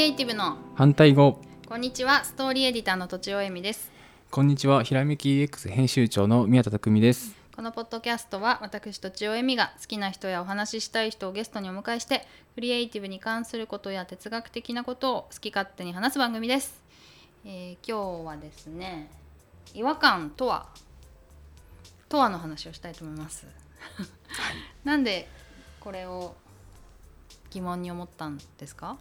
[0.00, 0.56] リエイティブの。
[0.76, 1.42] 反対語。
[1.68, 3.92] こんにちはストーリーエディターのとちおえみです。
[4.30, 7.34] こんにちはひらめき EX 編集長の宮田匠です。
[7.54, 16.82] このポッドキャストは私とちおえみが好きな人やお話ししたい人をゲストにお迎えしてクリエイティブに関することや哲学的なことを好き勝手に話す番組です、
[17.44, 19.10] えー今日はですね
[19.74, 20.68] 違和感とは
[22.08, 23.46] とはの話をしたいと思います、
[24.82, 25.28] なんで
[25.78, 26.34] これを
[27.50, 28.96] 疑問に思ったんですか？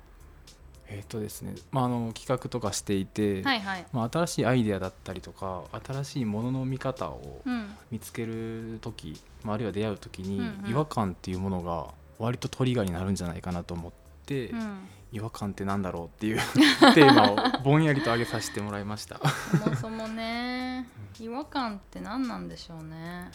[0.92, 3.86] えっ、とですね、まあ、あの企画とかしていて、はいはい。
[3.94, 7.76] まあ、新しいアイデアだったりとか新しいものの見方をうん。
[7.92, 10.72] 見つける時、まあ、あるいは出会う時に、うんうん。
[10.72, 13.92] 違和感っていうものが割とトリガーになるんじゃないかなと思っ
[14.26, 14.88] て、うん。
[15.12, 16.40] 違和感ってなんだろうっていう
[16.94, 19.20] テーマをぼんやりと挙げさせてもらいました。
[19.64, 20.88] そもそもね
[21.20, 23.32] 違和感って何なんでしょうね。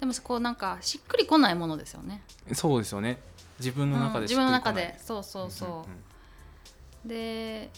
[0.00, 2.22] でもこうなんかしっくりこないものですよね。
[2.52, 3.18] そうですよね。
[3.58, 4.98] 自分の中うんで自分の中で。
[4.98, 6.05] そうそうそう、んんん
[7.06, 7.70] で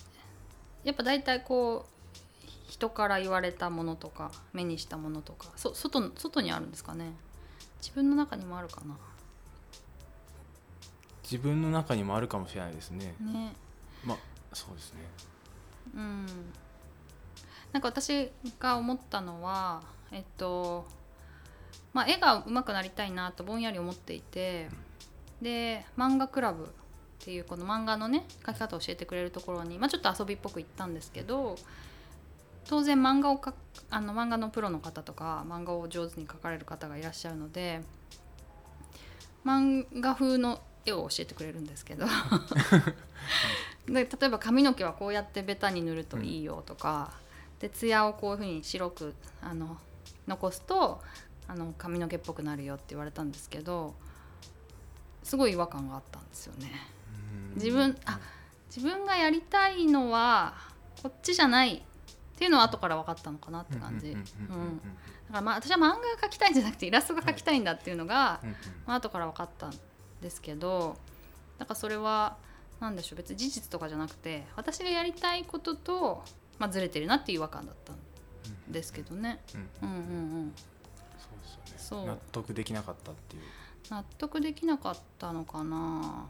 [0.84, 7.12] やっぱ大体こう人から言われたものとか目にしたものとかそ外外にあるんですかね？
[7.80, 8.96] 自分の中にもあるかな
[11.22, 13.14] 自分の中にもあるかもしれないですね。
[13.20, 13.52] ね
[14.04, 14.18] まあ
[14.54, 15.00] そうですね。
[15.94, 16.26] うん
[17.72, 20.86] なんか私が思ったのはえっと
[21.92, 24.68] まあ絵が上手くなりたいなとぼんやり思っていて
[25.42, 26.72] で漫画クラブ
[27.20, 31.56] っていうこの漫画のね描き方を教えてくれるところに、まあ、ちょっと遊びっぽく行ったんですけど
[32.68, 33.54] 当然漫画を描く
[33.90, 37.80] あの漫画のプロの方とか漫画を上手に描かれる方がいらっしゃるので
[39.44, 42.06] 漫画風の絵を教えてくれるんですけど
[43.86, 47.10] で例えば髪の毛はこうやってベタに塗るといいよとか、
[47.58, 49.78] で艶をこういうふうに白くあの
[50.26, 51.00] 残すと
[51.46, 53.94] あの髪の毛っぽくなるよって言われたんですけど
[55.22, 56.97] すごい違和感があったんですよね。
[57.52, 57.54] うん。
[57.54, 58.18] 自分あ
[58.74, 60.54] 自分がやりたいのは
[61.02, 61.80] こっちじゃないっ
[62.36, 64.12] ていうのは後から分かったのかなって感じ。
[64.12, 64.24] だか
[65.32, 68.40] らまあ私は漫画が描きたいんじゃなくてイラストが描きたいんだっていうのが、
[68.86, 69.74] まあ後から分かったん
[70.22, 70.96] ですけど
[71.58, 72.36] だからそれは
[72.80, 76.22] 何でしょう別に事実とかじゃなくて私がやりたいことと、
[76.58, 77.96] まあ、ずれてるなっていう違和感だったん
[78.72, 79.40] ですけどね。
[79.82, 79.96] うんうん。
[79.96, 80.00] うんう
[80.44, 80.52] ん、
[81.18, 81.28] そ
[81.68, 81.98] うですそう。
[82.00, 83.42] よね納得できなかったっていう。
[83.90, 86.26] 納得できなかったのかな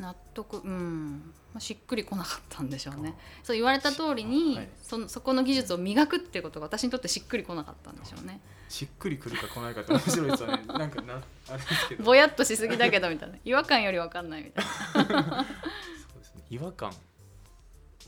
[0.00, 3.14] 納得うん、まあ、しっくりこなかったんでしょうね。
[3.42, 4.68] そう言われた通りに、はい。
[4.82, 8.40] そのそこの技術を磨くっていうことが私にとってしっくりこなかったんでしょうね。
[8.68, 10.62] しっくりくるか来ないかって面白いですよね。
[10.66, 11.14] なんかな
[11.48, 12.04] あれですけど。
[12.04, 13.36] ぼやっとしすぎだけどみたいな。
[13.44, 14.64] 違和感より分かんないみたい
[15.08, 15.44] な。
[15.44, 16.44] そうですね。
[16.50, 16.92] 違和感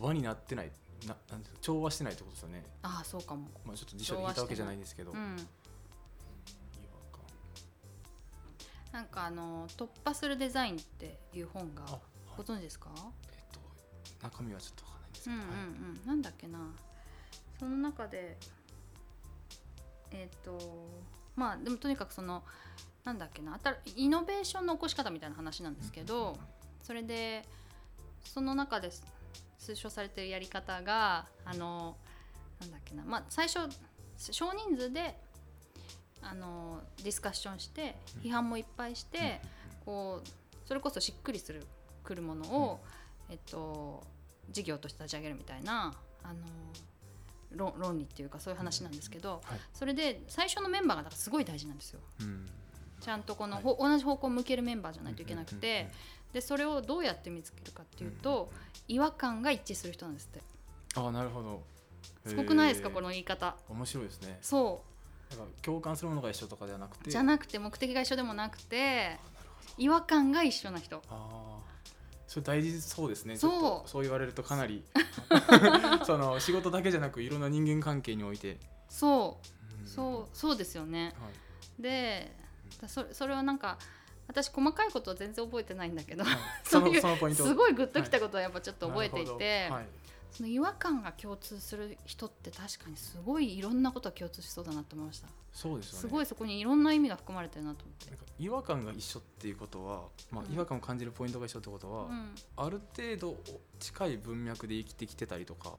[0.01, 0.73] 輪になってない。
[1.07, 2.65] ななん調和してないってことですよね。
[2.83, 3.49] ああそうかも。
[3.67, 5.37] まあちょっと辞書で言ったわけじゃないんですけど、うん
[8.93, 11.83] なんかあの突破するデザインっていう本が
[12.37, 12.91] ご存知ですか？
[12.95, 13.61] えっと
[14.23, 15.65] 中身はちょっとわかんないんですうんうんけど、はい。
[15.65, 16.59] うんなんだっけな。
[17.59, 18.37] その中で
[20.11, 20.89] えっ、と
[21.37, 22.43] まあでもとにかくその
[23.05, 23.55] なんだっけな。
[23.55, 26.37] あたイノベーションの起こし方みたいな話なんですけど、
[26.83, 27.45] それで
[28.25, 28.91] その中で
[29.59, 31.97] 推奨されてるやり方があの
[32.61, 33.05] なんだっけな。
[33.05, 33.61] まあ最初
[34.19, 35.19] 少人数で
[36.22, 39.41] あのディスカッションして批判もいっぱいして、
[39.84, 40.28] こう
[40.66, 41.66] それこそしっくりする
[42.05, 42.81] くるものを、
[43.31, 44.03] えっと、
[44.50, 46.34] 事業として立ち上げるみたいなあの
[47.55, 49.61] 論論理っていうかそういう話なんですけど、はい。
[49.72, 52.00] それで最初のメンバーがだからすごい大事なんですよ。
[52.21, 52.49] うん。
[53.00, 53.62] ちゃんとこの、はい。
[53.65, 55.88] ほ同じ方向を向けるメンバーじゃないといけなくて
[56.32, 58.50] でそれをどうやって見つけるかっていうと
[58.88, 60.41] 違和感が一致する人なんですって。
[60.94, 61.62] ああなるほど。
[62.27, 63.56] すごくないですかこの言い方。
[63.69, 64.38] 面白いですね。
[64.41, 64.84] そ
[65.37, 67.09] なんか共感するものが一緒とかではなくて。
[67.09, 69.19] うじゃなくて目的が一緒でもなくて
[69.78, 70.97] 違和感が一緒な人。
[70.97, 71.72] ああ
[72.26, 73.37] それ大事そうですね。
[73.37, 73.88] そう。
[73.88, 74.82] そう言われるとかなり。
[76.04, 78.58] その仕事だけじゃなくいろんな人間関係において、
[78.88, 79.81] そう。
[79.81, 79.87] うん。
[79.87, 81.14] そうそうですよね。
[81.20, 81.29] は
[81.78, 81.82] い。
[81.82, 82.35] で
[82.81, 83.78] だそそれはなんか
[84.28, 86.25] 私細かいことは全然覚えてないんだけど。
[86.25, 86.37] はい。
[86.64, 89.87] そ そうのいうすごいグッときたことはやっぱちょっと覚えていて、はい
[90.32, 95.29] その違和感が共通する人って確かにすごいいろんなことが共通しそうだなと思いました。
[95.52, 96.00] そうですよね。
[96.00, 98.32] すごいそこにいろんな意味が含まれてるなと思って。
[98.38, 102.34] 違和感が一緒っていうことは、まあう、ん違和感を感じるポイントが一緒ってことは、うん。
[102.56, 103.37] ある程度
[103.79, 105.75] 近い文脈で生きてきてたりとか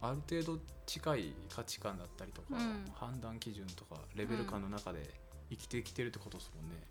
[0.00, 2.90] ある程度近い価値観だったりとか、うん。
[2.94, 5.10] 判断基準とかレベル感の中で
[5.50, 6.82] 生きてきてるってことですもんね。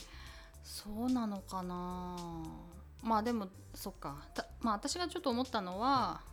[0.64, 2.16] そうなのかな。
[3.02, 4.28] まあでもそっか。
[4.36, 6.29] たまあ私がちょっと思ったのは、べ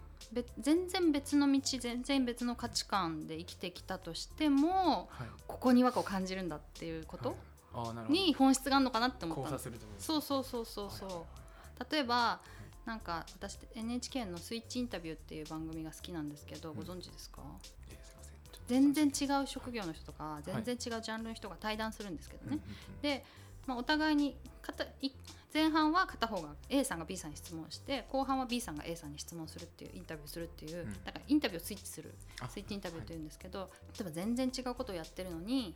[0.59, 5.29] 全然別の道全然別の価値観で生きてきたとしてもはい。
[5.47, 7.37] ここに違和感を感じるんだっていうこと、
[7.73, 8.13] はい。
[8.13, 9.47] に本質があるのかなって思ったの。
[9.47, 11.93] 交差すると思うそうそうそうそうそう。
[11.93, 12.41] 例えば
[12.85, 16.77] なんか私 NHK の「スイッチインタビュー」っていう番組が好きなんですけど、うん。
[16.77, 17.43] ご存知ですか？
[17.91, 18.33] えーすいません。
[18.53, 22.59] ちょっと全然違う職業の人とか全然違うジャンルの人が対談するんですけどね、
[23.03, 23.25] で、
[23.67, 25.11] まあ、お互いに片い
[25.57, 30.93] 前半は片方が A さんが B さんに質問して後半は B さんが A さんに質問するっていうインタビューするっていう、うん。
[31.03, 35.75] だからインタビューをスイッチするあスイッチインタビューというんですけど、例えば全然違うことをやってるのに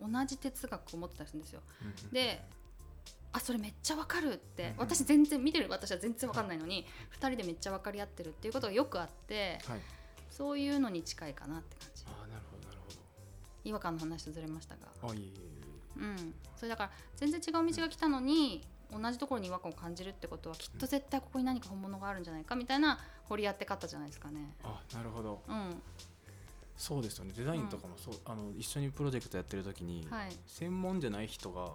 [0.00, 1.60] 同じ哲学を持ってたりするんですよ。
[1.82, 1.94] うんうん。
[2.06, 2.42] うんで
[3.34, 6.84] あそれめっちゃわかるって、うん私全然見てる私は全然わかんないのに、
[7.18, 9.80] 2人でめっちゃ分かり合ってるっていうことがよくあってはい。
[10.30, 12.04] そういうのに近いかなって感じ。
[12.08, 12.80] ああなるほどなる
[13.64, 14.88] 違和感の話とずれましたが。
[15.00, 16.34] ほどあいえいえいうん。
[16.56, 18.66] それだから全然違う道が来たのに
[18.96, 24.54] 同じところに違和感を感じるってことはきっと絶対ここに何か本物があるんじゃないかみたいな掘り当て方じゃないですかね。
[24.60, 25.42] えあなるほど。
[25.48, 25.82] うん。
[26.76, 27.32] そうですよね。
[27.36, 30.36] デザインとかもそう、あの一緒にプロジェクトやってる時に、はい。
[30.46, 31.70] 専門じゃない人が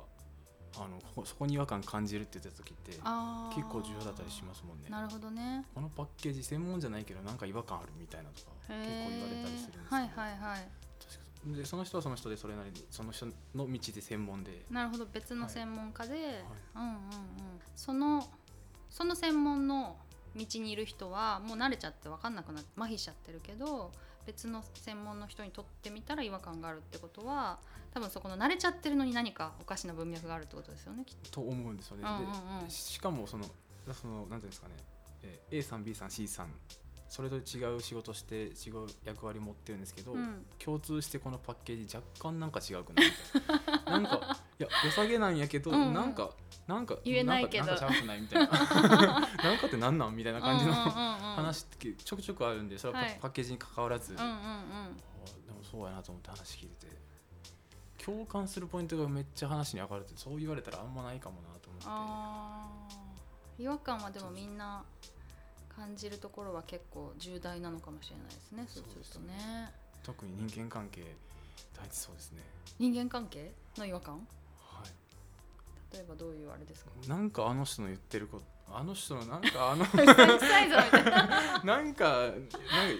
[0.75, 4.89] あのここそこに違和感感じるって言ってた時って結構重要だったりしますもんね。
[4.89, 5.65] なるほどね。
[5.73, 10.86] このパッケージ専門じゃないけどなんか違和感あるみたいなとか結構言われたりするんですけど、はいはいはい
[11.45, 13.25] でその人はその人でそれなりにその人
[13.55, 14.65] の道で専門で。
[14.69, 15.05] なるほど。
[15.05, 16.17] 別の専門家で、い。
[16.17, 16.99] うんうんうん。
[17.75, 18.27] その
[18.89, 19.97] その専門の
[20.35, 23.91] 道にいる人はもう慣れちゃって分かんなくなって麻痺しちゃってるけど
[24.25, 27.59] 別の専門の人にとってみたら違和感があるってことは
[27.93, 31.31] 多分そこの慣れちゃってるのに何かおかしな文脈があるってことですよねきっと。
[31.31, 32.65] と思うんですよね、うんうんうん。
[32.65, 33.45] でしかもその
[33.93, 34.73] そのなんていうんですかね、
[35.23, 36.47] えー A さん B さん C さん
[37.09, 40.45] それぞれ違う仕事して違う役割持ってるんですけど、うん。
[40.63, 43.91] 共通してこのパッケージ若干なんか違うくないみたいな。
[43.99, 45.93] なんかいや良さげなんやけど、うんうん。
[45.93, 46.31] なんか
[46.67, 47.65] なんか言えないけど。
[47.65, 48.47] なんかちゃうくないみたいな。
[48.51, 54.35] なんかってなんなんみたいな感じの話ってちょくちょくあるんでそれはパ,、ッケージに関わらず、うんうんうん。
[54.35, 54.91] あ
[55.45, 56.97] でもそうやなと思って話聞いてて。
[58.03, 62.87] 共感するポイントがめっちゃ話に上がるってそう言われたらあんまないかもなと思っ
[63.57, 63.63] て。
[63.63, 64.85] 違和感はでもみんな
[65.77, 69.71] 感じるところは結構重大なのかもしれないですねそうするとね。
[70.03, 71.15] 特に人間関係
[71.75, 72.41] 大事そうですね。
[72.79, 74.15] 人間関係の違和感？
[74.59, 74.83] は
[75.93, 76.91] 例えばどういうあれですか？
[77.03, 78.45] いなんかあの人の言ってること
[78.75, 79.89] あの人のなんかあのな
[80.25, 82.33] なんかなんか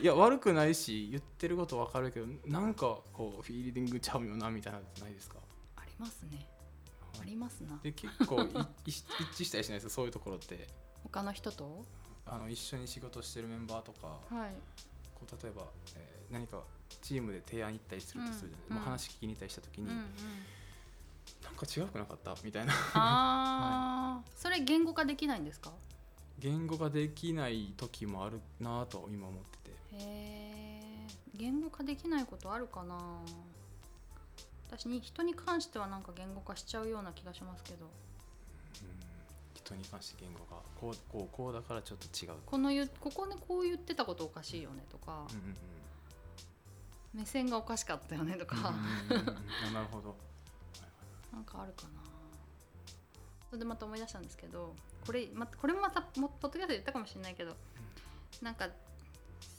[0.02, 5.38] いや悪くないし言ってることわかるけどなんかこうフィーリングちゃうよなみたいなのってないですか？
[5.78, 6.48] ありますね。
[7.20, 7.80] ありますな。
[7.82, 8.46] で結構い
[8.86, 9.04] い一
[9.34, 9.94] 致したりしないですか？
[9.94, 10.68] そういうところって。
[11.04, 11.86] 他の人と？
[12.30, 14.52] あの一緒に仕事してるメンバーとかはい。
[15.16, 15.64] こう例えば、
[15.96, 16.62] えー何か
[17.02, 19.98] チームで提案行ったりするとするじゃない、うんまあ、話聞きに行ったりした時に、うんうん。
[21.44, 22.36] なんか違うくなかった？
[22.44, 22.74] みたいな。
[22.74, 25.72] ああそれ言語化できないんですか？
[26.40, 29.78] 言語ができない時もあるなぁと今思ってて。
[29.94, 32.98] へえ言語化できないことあるかな？
[34.70, 37.86] 私に人に関してはなんか言語化しちゃうような気がしますけど。
[37.86, 37.92] うん
[39.68, 45.56] 人に関して言語がこうこうこうだからちょっと違う、この言ここでこう言ってたことおかしいよねとか、うんうんうん。
[47.14, 48.56] 目線がおかしかったよねとか、
[49.10, 49.26] うんうん
[49.74, 50.16] なるほど。
[51.34, 51.90] なんかあるかな。
[53.50, 54.76] それでまた思い出したんですけど
[55.06, 57.56] これ,、ま、これもまたもポッドキャストで言ったかもしれないけど、
[58.42, 58.70] なんか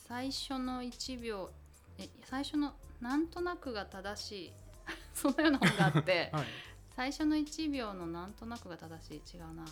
[0.06, 1.50] 最初の1秒
[1.99, 4.52] え最初のなんとなくが正しい。
[5.12, 6.47] そんなような本があって はい。
[6.97, 9.37] 最初の1秒のなんとなくが正しい。
[9.37, 9.64] 違うな、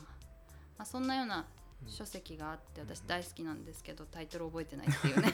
[0.78, 1.46] まあ、そんなような
[1.84, 1.90] うん。
[1.90, 5.32] 書籍があってうん私大好きなんですけどタイトル覚えてないっていうね。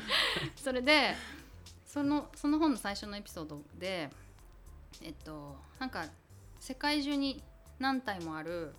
[0.56, 1.14] それで
[1.84, 4.10] そのその本の最初のエピソードで
[5.02, 6.06] えっとなんか
[6.58, 7.42] 世界中に
[7.78, 8.74] 何体もある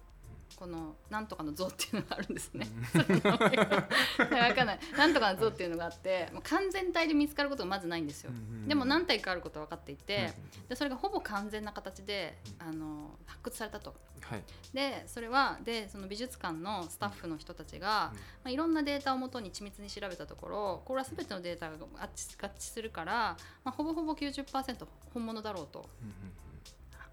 [0.55, 2.67] このなんとかの像っていうのがあるんですね。
[2.93, 8.31] 分かん ない なんとかの像っていうのがあってもう完全体で見つかることがまずないんですよ。
[8.67, 10.33] でも何体かあることは分かっていて、
[10.69, 13.95] でそれがほぼ完全な形であの発掘されたと。
[14.21, 18.11] はいでそれはでその美術館のスタッフの人たちが、
[18.43, 25.87] まあ、いろんなデータをもとに緻密に調べたところこれは全てのデータが合致するから、まあ、ほぼほぼ90%本物だろうと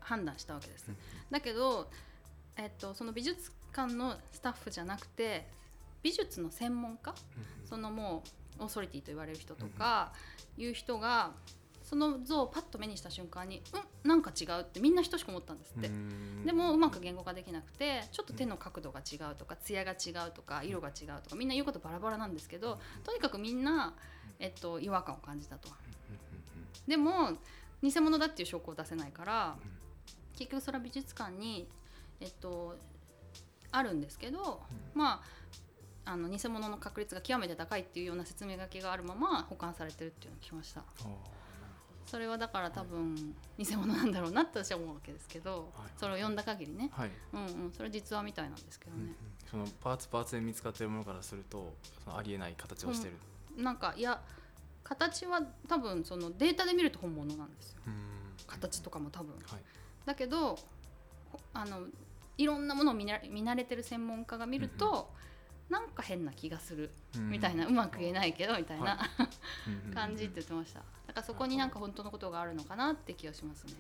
[0.01, 0.87] 判断したわけです。
[0.89, 0.97] うん
[1.33, 1.89] だけど、
[2.57, 5.49] えっと、その美術館のスタッフじゃなくて
[6.03, 7.11] 美術の専門家？
[7.11, 7.67] うん。
[7.67, 8.23] そのも
[8.59, 10.13] うオーソリティと言われる人とか
[10.59, 11.33] いう人が
[11.83, 15.89] その像をパッと目にした瞬間にうんなんか違うってみんな等しく思ったんですって。
[15.89, 16.45] うん。
[16.45, 23.95] でもうまく言語化できなくてちょっと手の角度が違うとか艶が違うとか色が違うとかみんな言うことバラバラなんですけどとにかくみんな、
[24.39, 25.69] えっと、違和感を感じたと。
[26.87, 27.39] でも
[27.83, 29.57] 偽物だっていう証拠を出せないから
[30.37, 31.69] 結局それは美術館に、
[32.23, 32.77] えっと、
[33.71, 34.63] あるんですけど、
[34.95, 35.21] ま
[36.05, 40.83] ああの偽物の確率が極めて高いっていうような説明書きがあるまま保管されてるっていうのを聞きました。
[42.07, 45.91] それはだから多分偽物なんだろうなって私は思うわけですけど、はい。
[45.97, 47.11] それを読んだ限りね、はい。
[47.33, 49.15] うんうん、それ実話みたいなんですけどね、
[49.49, 51.73] そのパーツパーツで見つかってるものからすると
[52.05, 53.15] そのありえない形をしてる、
[53.57, 54.21] なんかいや
[54.83, 57.83] 形は多分そのデータで見ると本物なんですよ。
[57.87, 57.95] うん。
[58.47, 59.33] 形とかも多分。
[59.35, 59.43] はい。
[60.05, 60.57] だけど
[61.31, 61.87] ほあの
[62.39, 65.11] いろんなものを見な見慣れてる専門家が見ると、
[65.69, 66.91] なんか変な気がする。
[67.17, 67.31] うん。
[67.31, 68.99] みたいな、うまく言えないけどみたいな、
[69.67, 70.81] うんうん感じって言ってました。
[71.07, 73.75] だからそこになんか本当のことがあるのかなって気がしますね。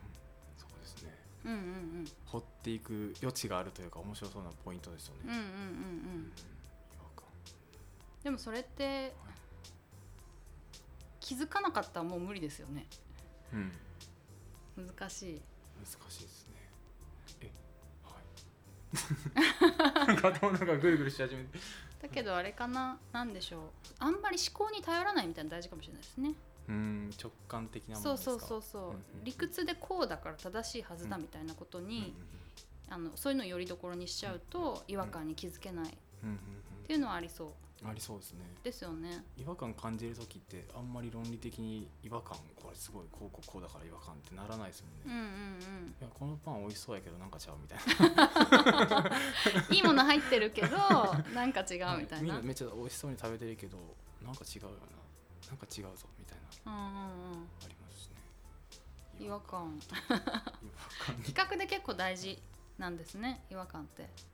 [0.56, 1.18] そうですね。
[1.44, 1.60] うんうんう
[2.02, 2.04] ん。
[2.26, 5.42] 掘っていく余地があるというか面白そうなポイントですよね、うんうんうんう
[6.18, 6.32] ん。
[8.22, 9.12] でもそれって
[11.20, 12.86] 気づかなかったらもう無理ですよね。
[13.52, 13.72] うん。
[14.86, 15.42] 難しい。
[15.80, 16.61] 難しいですね
[20.22, 21.58] 頭の中ぐるぐるし始めて。
[22.02, 23.62] だけどあれかななんでしょう。
[23.98, 26.34] あんまり思考に頼らないみたいなの大事かもしれないですね。
[26.68, 28.30] うん直感的なものですか？
[28.32, 32.14] そうそうそうそう、うんうん理屈でこうだから正しいはずだみたいなことに、
[32.88, 35.88] あのそういうのをよりどころにしちゃうと違和感に気づけない。
[35.88, 35.90] っ
[36.24, 36.38] うんうん。
[36.86, 37.46] ていうのはありそう。
[37.48, 37.52] うん
[37.84, 38.40] ありそうですね。
[38.62, 39.24] ですよね。
[39.36, 45.16] 違和感感じる時ってあんまり論理的に違和感これすごいこうこうこうだから違和感ってならないですもんね、うんう
[45.88, 49.10] んいやこのパン美味しそうやけどなんかちゃうみたいな。
[49.68, 50.76] うんいいもの入ってるけど
[51.34, 52.22] なんか違うみたいな。
[52.22, 53.76] みんなめっちゃ美味しそうに食べてるけど
[54.24, 55.02] なんか違うよな。
[55.48, 56.72] なんか違うぞみたいな。
[56.72, 57.48] うんうんうん。
[57.64, 58.16] ありますしね。
[59.18, 59.78] 違和感。
[59.82, 61.16] 違和感。
[61.26, 62.40] 企画で結構大事
[62.78, 64.02] なんですね違和感って。
[64.04, 64.31] 企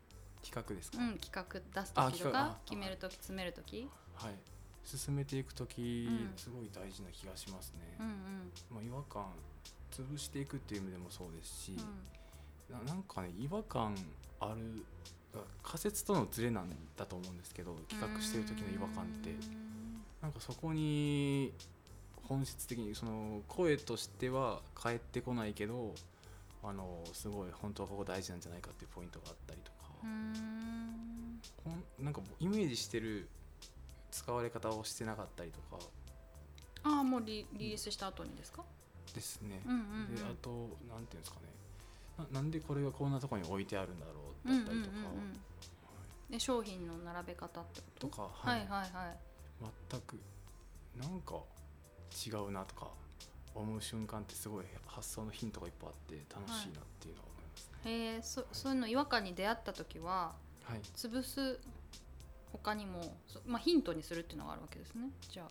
[0.66, 3.88] 画ですか、うん企画出すあ時とか決める時詰める時。
[4.14, 4.34] はい。
[4.84, 6.32] 進めていく時、うん。
[6.36, 8.12] すごい大事な気がしますね、うんうん。
[8.70, 9.26] まあ、違和感
[9.92, 11.76] 潰していくっていう意味でもそうですし、
[12.70, 12.74] うん。
[12.74, 13.94] ななんかね違和感
[14.40, 14.84] ある
[15.62, 19.30] 仮説とのズレなんだと思うんですけど企画してる時の違和感って。
[19.30, 20.02] うん。
[20.22, 21.52] なんかそこに
[22.28, 25.94] 本質的にその声としては返ってこないけど
[26.62, 31.40] あのすごい本当はここ大事なんじゃないかっていうポイントがあったりとか、うん。
[31.98, 33.28] なんかイメージしてる
[34.10, 35.82] 使われ方をしてなかったりとか。
[36.84, 38.62] ああもうリリリースした後にですか？
[39.14, 39.60] ですね。
[39.66, 40.14] うんうんうん。
[40.14, 40.50] であと
[40.88, 41.46] なんていうんですかね。
[42.32, 44.12] ななんでこれがこんなところに置いてあるんだろ
[44.44, 45.40] ううんうんうんだったりとか、うん
[46.30, 48.06] で商品の並べ方ってこと？
[48.08, 48.60] とか、はい。
[48.60, 49.16] はいはい
[49.90, 50.20] 全く
[50.96, 51.34] なんか
[52.26, 52.88] 違うなとか
[53.54, 57.28] 思う瞬間ってすごい発想のヒントがいっぱいあって楽しいなっていうのは。
[57.28, 57.37] 思い。
[57.84, 60.34] へえそそういうの違和感に出会った時は
[60.64, 61.58] はい、潰す
[62.52, 65.08] 他にもそまあヒントにするっていうのがあるわけですね。
[65.30, 65.48] じゃあ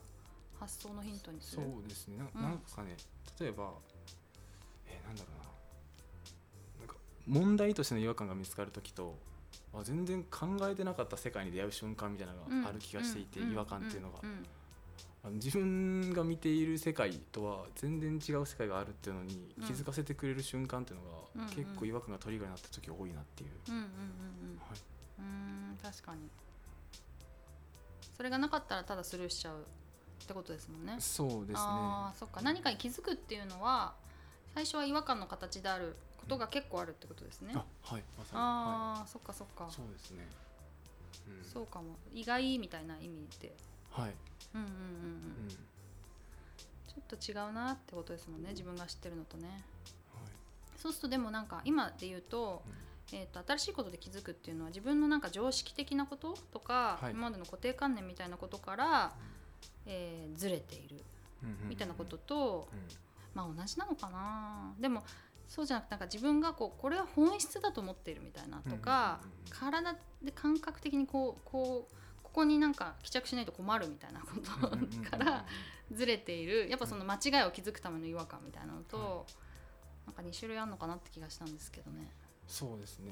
[0.60, 2.18] 発想のヒントにすそるうですね。
[2.18, 2.42] な,、うん。
[2.44, 2.96] なんかね
[3.40, 3.72] 例えば
[4.86, 5.46] えーなんだろうな。
[6.80, 6.96] なんか
[7.26, 9.18] 問題としての違和感が見つかる時と
[9.74, 13.54] あ全然考えてなかった世界に出会う瞬間みたいなのがある気がしていて、うん。
[13.54, 14.46] 違和感っていうのが、んん
[15.28, 19.64] あの自分が見ている世界とは全然違う世界があるっていうのにうん。
[19.66, 21.50] 気づかせてくれる瞬間っていうのが、うんうん。
[21.50, 23.90] 結構違和感がトリガーになった時多いなっていう、うんうんうんうん。
[24.58, 24.80] はい、
[25.20, 25.26] うん
[25.72, 26.22] うん確かに。
[28.16, 29.58] それがなかったらただスルーしちゃう
[30.24, 30.96] ってことですもんね。
[31.00, 31.56] そうですね。
[31.56, 32.42] あーそっか。
[32.42, 33.94] 何かに気づくっていうのは
[34.56, 38.04] 最初は違和感の形であることが結構あるってことですね、あはい。
[38.18, 38.42] まさに。
[38.42, 39.66] ああ、そっかそっか。
[39.66, 40.28] はい、そうですね、
[41.28, 41.96] うん、そうかも。
[42.12, 43.56] 意外みたいな意味で。
[43.92, 44.14] はい、
[44.56, 44.68] うんうん
[47.08, 49.48] と違うなってことですもんね自分が知ってるのとね。
[50.14, 50.24] はい。
[50.78, 52.62] そうするとでもなんか今で言うと,、
[53.12, 57.12] えー、と新しいことで気づくっていうのは自分のなんか常識的なこととか、はい。
[57.12, 59.14] 今までの固定観念みたいなことから、
[59.86, 61.04] えーずれている
[61.44, 62.80] うんうんうんみたいなことと、うん。
[63.34, 64.74] まあ同じなのかな。
[64.80, 65.04] でも
[65.48, 74.28] そうじゃなくてなんか自分がこうこれは本質だと思っているみたいなとか、うんうんうん体で感覚的にこうこうここになんか帰着しないと困るみたいなこ
[74.62, 75.46] とうんうんうんうんから
[75.92, 79.04] ずれているやっぱその間違いを気づくための違和感みたいなのと、は
[80.08, 82.12] なんか2種類あるのかなって気がしたんですけどね。
[82.48, 83.12] そうですね。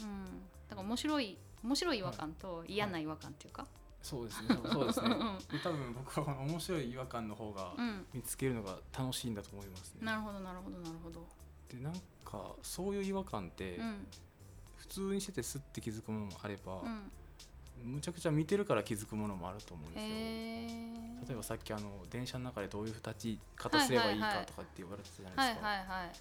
[0.00, 0.24] うん、
[0.68, 3.66] だから面白い面白い違和感と嫌な違和感っていうか、
[4.02, 4.48] そうですね。
[4.70, 5.08] そうですね。
[5.08, 5.60] うん。
[5.60, 11.26] 多分僕は面白い違和感の方がうん、見つけるのが楽しいんだと思いますね、なるほどなるほどなるほど。
[11.70, 14.06] でなんかそういう違和感ってうん。
[14.82, 21.11] 普通にしててスッて気づくものもあれば、うん、むちゃくちゃ見てるから気づくものもあると思うんですよ。
[21.32, 26.12] 例えばさっきあの電車の中でどういう立ち方すればいいかとかって言われてたじゃなはいいですか、はいはい。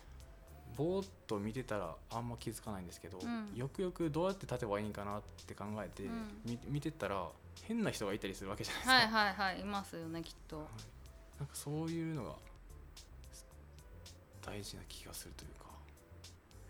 [0.77, 3.51] ぼーっと見てたらあんま気づかないんですけど、うん。
[3.53, 6.39] よくよくどうやって立てばいいんかなって考えて、うん。
[6.45, 7.27] み見てったら
[7.63, 10.55] 変な人がいたりするわけじゃないですか、はいはいはいいますよねきっと。
[11.39, 12.31] なんかそういうのが
[14.41, 15.65] 大事な気がするというか、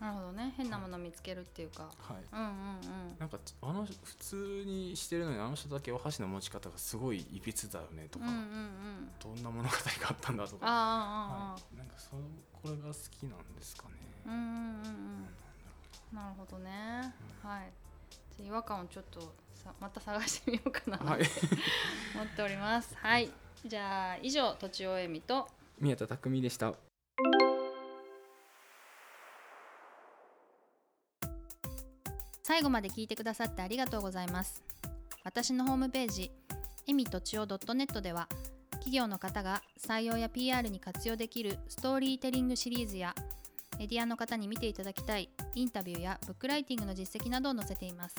[0.02, 1.84] なるほどね変なもの見つけるっていうか。
[1.84, 3.16] はい、うんうんうん。
[3.20, 9.10] なんかあの普通にしてるのにあの人だけお箸の持ち方がすごいいびつだよねとか、うんうんうん。
[9.22, 12.18] どんな物語があったんだとか、あああああはい、なんかそこ
[12.64, 13.94] れが好きなんですかね。
[14.26, 14.30] あ。
[14.30, 16.16] うんうんうんうん。
[16.16, 17.14] なるほどね。
[17.40, 17.72] はい。
[18.36, 19.20] じゃあ違和感をちょっと
[19.54, 21.22] さまた探してみようかなはい
[22.14, 23.30] 思っておりますはい
[23.64, 26.74] じゃあ以上とちおえみと宮田匠でした
[32.52, 34.62] 最後まで聞いてくださってありがとうございます。
[35.24, 36.30] 私のホームページ
[36.86, 38.28] えみとちお .net では
[38.72, 43.14] 企業の方が採用や PR に活用できるストーリーテリングシリーズや
[43.78, 48.16] メディアの方に見ていただきたいインタビューやブックライティングの実績などを載せています。